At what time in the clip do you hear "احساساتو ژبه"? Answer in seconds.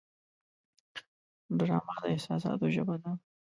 2.13-2.95